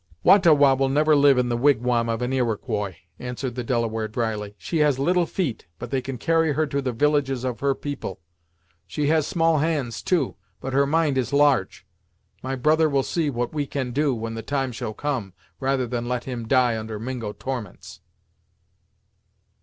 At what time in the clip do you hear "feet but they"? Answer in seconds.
5.27-6.01